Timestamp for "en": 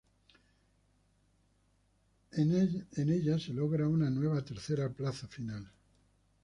2.31-2.51